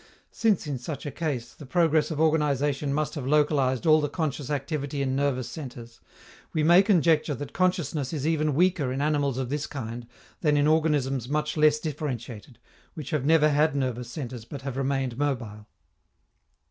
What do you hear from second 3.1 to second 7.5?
have localized all the conscious activity in nervous centres, we may conjecture